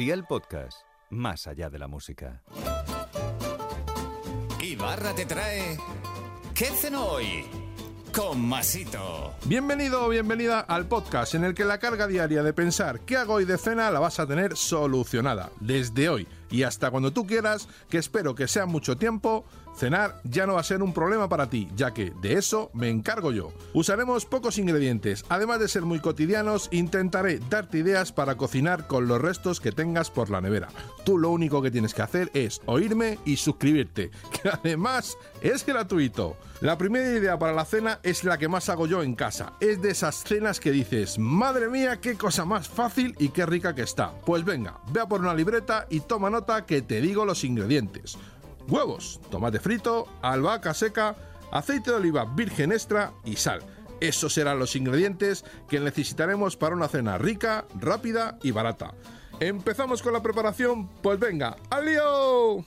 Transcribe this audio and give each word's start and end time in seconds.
Día 0.00 0.14
el 0.14 0.24
podcast, 0.24 0.78
más 1.10 1.46
allá 1.46 1.68
de 1.68 1.78
la 1.78 1.86
música. 1.86 2.42
Ibarra 4.62 5.14
te 5.14 5.26
trae. 5.26 5.76
¿Qué 6.54 6.64
cenó 6.68 7.04
hoy? 7.04 7.44
Con 8.10 8.40
Masito. 8.40 9.34
Bienvenido 9.44 10.06
o 10.06 10.08
bienvenida 10.08 10.60
al 10.60 10.88
podcast 10.88 11.34
en 11.34 11.44
el 11.44 11.52
que 11.52 11.66
la 11.66 11.76
carga 11.76 12.06
diaria 12.06 12.42
de 12.42 12.54
pensar 12.54 13.00
qué 13.00 13.18
hago 13.18 13.34
hoy 13.34 13.44
de 13.44 13.58
cena 13.58 13.90
la 13.90 14.00
vas 14.00 14.18
a 14.18 14.26
tener 14.26 14.56
solucionada 14.56 15.50
desde 15.60 16.08
hoy 16.08 16.26
y 16.50 16.64
hasta 16.64 16.90
cuando 16.90 17.12
tú 17.12 17.26
quieras, 17.26 17.68
que 17.88 17.98
espero 17.98 18.34
que 18.34 18.48
sea 18.48 18.66
mucho 18.66 18.96
tiempo, 18.96 19.44
cenar 19.76 20.20
ya 20.24 20.46
no 20.46 20.54
va 20.54 20.60
a 20.60 20.64
ser 20.64 20.82
un 20.82 20.92
problema 20.92 21.28
para 21.28 21.48
ti, 21.48 21.68
ya 21.76 21.92
que 21.92 22.12
de 22.20 22.34
eso 22.34 22.70
me 22.74 22.88
encargo 22.88 23.32
yo. 23.32 23.52
Usaremos 23.72 24.26
pocos 24.26 24.58
ingredientes, 24.58 25.24
además 25.28 25.60
de 25.60 25.68
ser 25.68 25.82
muy 25.82 26.00
cotidianos, 26.00 26.68
intentaré 26.72 27.40
darte 27.50 27.78
ideas 27.78 28.12
para 28.12 28.36
cocinar 28.36 28.86
con 28.86 29.08
los 29.08 29.20
restos 29.20 29.60
que 29.60 29.72
tengas 29.72 30.10
por 30.10 30.30
la 30.30 30.40
nevera. 30.40 30.68
Tú 31.04 31.18
lo 31.18 31.30
único 31.30 31.62
que 31.62 31.70
tienes 31.70 31.94
que 31.94 32.02
hacer 32.02 32.30
es 32.34 32.60
oírme 32.66 33.18
y 33.24 33.36
suscribirte, 33.36 34.10
que 34.42 34.48
además 34.48 35.16
es 35.40 35.64
gratuito. 35.64 36.36
La 36.60 36.76
primera 36.76 37.10
idea 37.10 37.38
para 37.38 37.54
la 37.54 37.64
cena 37.64 38.00
es 38.02 38.22
la 38.22 38.36
que 38.36 38.48
más 38.48 38.68
hago 38.68 38.86
yo 38.86 39.02
en 39.02 39.14
casa. 39.14 39.54
Es 39.60 39.80
de 39.80 39.92
esas 39.92 40.24
cenas 40.24 40.60
que 40.60 40.70
dices, 40.70 41.18
madre 41.18 41.70
mía, 41.70 42.00
qué 42.02 42.16
cosa 42.16 42.44
más 42.44 42.68
fácil 42.68 43.14
y 43.18 43.30
qué 43.30 43.46
rica 43.46 43.74
que 43.74 43.80
está. 43.80 44.12
Pues 44.26 44.44
venga, 44.44 44.78
ve 44.92 45.00
a 45.00 45.08
por 45.08 45.20
una 45.20 45.32
libreta 45.32 45.86
y 45.88 46.00
toma 46.00 46.28
nota 46.28 46.39
que 46.66 46.82
te 46.82 47.00
digo 47.00 47.24
los 47.24 47.44
ingredientes. 47.44 48.16
Huevos, 48.68 49.20
tomate 49.30 49.60
frito, 49.60 50.06
albahaca 50.22 50.74
seca, 50.74 51.16
aceite 51.52 51.90
de 51.90 51.96
oliva 51.96 52.24
virgen 52.24 52.72
extra 52.72 53.12
y 53.24 53.36
sal. 53.36 53.60
Esos 54.00 54.32
serán 54.32 54.58
los 54.58 54.76
ingredientes 54.76 55.44
que 55.68 55.80
necesitaremos 55.80 56.56
para 56.56 56.74
una 56.74 56.88
cena 56.88 57.18
rica, 57.18 57.66
rápida 57.78 58.38
y 58.42 58.50
barata. 58.50 58.94
¿Empezamos 59.40 60.02
con 60.02 60.12
la 60.12 60.22
preparación? 60.22 60.88
Pues 61.02 61.18
venga, 61.18 61.56
¡al 61.70 61.84
lío! 61.84 62.64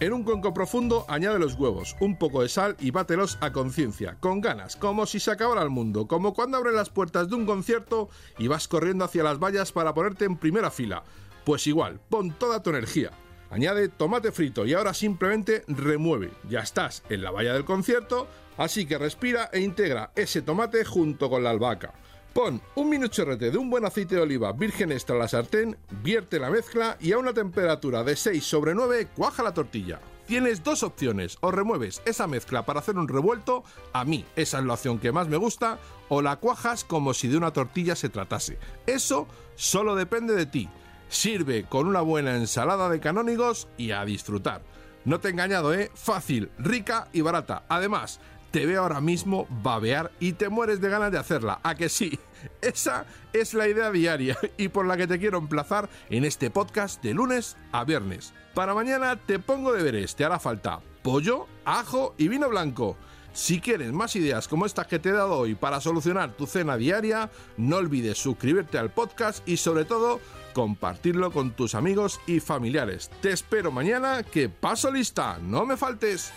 En 0.00 0.14
un 0.14 0.22
cuenco 0.22 0.54
profundo 0.54 1.04
añade 1.08 1.38
los 1.38 1.54
huevos, 1.54 1.94
un 2.00 2.18
poco 2.18 2.40
de 2.40 2.48
sal 2.48 2.74
y 2.80 2.90
bátelos 2.90 3.36
a 3.42 3.52
conciencia, 3.52 4.16
con 4.18 4.40
ganas, 4.40 4.76
como 4.76 5.04
si 5.04 5.20
se 5.20 5.30
acabara 5.30 5.62
el 5.62 5.68
mundo, 5.68 6.08
como 6.08 6.32
cuando 6.32 6.56
abres 6.56 6.74
las 6.74 6.88
puertas 6.88 7.28
de 7.28 7.36
un 7.36 7.44
concierto 7.44 8.08
y 8.38 8.48
vas 8.48 8.66
corriendo 8.66 9.04
hacia 9.04 9.22
las 9.22 9.38
vallas 9.38 9.72
para 9.72 9.92
ponerte 9.92 10.24
en 10.24 10.38
primera 10.38 10.70
fila. 10.70 11.04
Pues 11.44 11.66
igual, 11.66 12.00
pon 12.08 12.32
toda 12.38 12.62
tu 12.62 12.70
energía. 12.70 13.10
Añade 13.50 13.88
tomate 13.88 14.30
frito 14.30 14.64
y 14.64 14.74
ahora 14.74 14.94
simplemente 14.94 15.64
remueve. 15.66 16.30
Ya 16.48 16.60
estás 16.60 17.02
en 17.08 17.22
la 17.22 17.32
valla 17.32 17.54
del 17.54 17.64
concierto, 17.64 18.28
así 18.56 18.86
que 18.86 18.98
respira 18.98 19.50
e 19.52 19.60
integra 19.60 20.12
ese 20.14 20.42
tomate 20.42 20.84
junto 20.84 21.28
con 21.28 21.42
la 21.42 21.50
albahaca. 21.50 21.94
Pon 22.32 22.62
un 22.76 22.88
minucherrete 22.88 23.50
de 23.50 23.58
un 23.58 23.70
buen 23.70 23.84
aceite 23.84 24.14
de 24.14 24.20
oliva 24.20 24.52
virgen 24.52 24.92
extra 24.92 25.16
la 25.16 25.26
sartén, 25.26 25.76
vierte 26.02 26.38
la 26.38 26.48
mezcla 26.48 26.96
y 27.00 27.10
a 27.10 27.18
una 27.18 27.32
temperatura 27.32 28.04
de 28.04 28.14
6 28.14 28.44
sobre 28.44 28.72
9 28.72 29.08
cuaja 29.16 29.42
la 29.42 29.52
tortilla. 29.52 29.98
Tienes 30.28 30.62
dos 30.62 30.84
opciones, 30.84 31.38
o 31.40 31.50
remueves 31.50 32.02
esa 32.04 32.28
mezcla 32.28 32.64
para 32.64 32.78
hacer 32.78 32.96
un 32.96 33.08
revuelto, 33.08 33.64
a 33.92 34.04
mí 34.04 34.24
esa 34.36 34.60
es 34.60 34.64
la 34.64 34.74
opción 34.74 35.00
que 35.00 35.10
más 35.10 35.26
me 35.26 35.36
gusta, 35.36 35.80
o 36.08 36.22
la 36.22 36.36
cuajas 36.36 36.84
como 36.84 37.14
si 37.14 37.26
de 37.26 37.36
una 37.36 37.52
tortilla 37.52 37.96
se 37.96 38.10
tratase. 38.10 38.56
Eso 38.86 39.26
solo 39.56 39.96
depende 39.96 40.36
de 40.36 40.46
ti. 40.46 40.68
Sirve 41.10 41.64
con 41.64 41.86
una 41.86 42.00
buena 42.00 42.36
ensalada 42.36 42.88
de 42.88 43.00
canónigos 43.00 43.68
y 43.76 43.90
a 43.90 44.02
disfrutar. 44.06 44.62
No 45.04 45.20
te 45.20 45.28
he 45.28 45.30
engañado, 45.32 45.74
¿eh? 45.74 45.90
Fácil, 45.94 46.50
rica 46.56 47.08
y 47.12 47.20
barata. 47.20 47.64
Además, 47.68 48.20
te 48.50 48.64
veo 48.64 48.82
ahora 48.82 49.02
mismo 49.02 49.46
babear 49.62 50.10
y 50.20 50.32
te 50.32 50.48
mueres 50.48 50.80
de 50.80 50.88
ganas 50.88 51.12
de 51.12 51.18
hacerla. 51.18 51.60
¿A 51.62 51.74
que 51.74 51.88
sí? 51.88 52.18
Esa 52.62 53.04
es 53.32 53.52
la 53.52 53.68
idea 53.68 53.90
diaria 53.90 54.38
y 54.56 54.68
por 54.68 54.86
la 54.86 54.96
que 54.96 55.06
te 55.06 55.18
quiero 55.18 55.36
emplazar 55.36 55.90
en 56.08 56.24
este 56.24 56.50
podcast 56.50 57.02
de 57.02 57.12
lunes 57.12 57.56
a 57.72 57.84
viernes. 57.84 58.32
Para 58.54 58.72
mañana 58.72 59.16
te 59.16 59.38
pongo 59.38 59.72
deberes, 59.72 60.16
te 60.16 60.24
hará 60.24 60.38
falta 60.38 60.80
pollo, 61.02 61.46
ajo 61.64 62.14
y 62.18 62.28
vino 62.28 62.48
blanco. 62.48 62.96
Si 63.32 63.60
quieres 63.60 63.92
más 63.92 64.16
ideas 64.16 64.48
como 64.48 64.66
estas 64.66 64.86
que 64.86 64.98
te 64.98 65.10
he 65.10 65.12
dado 65.12 65.38
hoy 65.38 65.54
para 65.54 65.80
solucionar 65.80 66.36
tu 66.36 66.46
cena 66.46 66.76
diaria, 66.76 67.30
no 67.56 67.76
olvides 67.76 68.18
suscribirte 68.18 68.78
al 68.78 68.90
podcast 68.90 69.46
y 69.48 69.56
sobre 69.56 69.84
todo 69.84 70.20
compartirlo 70.52 71.30
con 71.30 71.52
tus 71.52 71.74
amigos 71.74 72.20
y 72.26 72.40
familiares. 72.40 73.10
Te 73.20 73.30
espero 73.30 73.70
mañana, 73.70 74.22
que 74.22 74.48
paso 74.48 74.90
lista, 74.90 75.38
no 75.40 75.64
me 75.64 75.76
faltes. 75.76 76.32